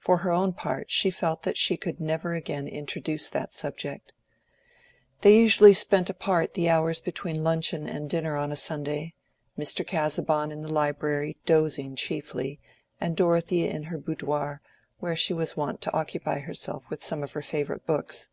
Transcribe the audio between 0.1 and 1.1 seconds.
her own part she